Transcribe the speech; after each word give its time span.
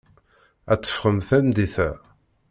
Ad 0.71 0.79
teffɣem 0.81 1.17
tameddit-a. 1.27 1.89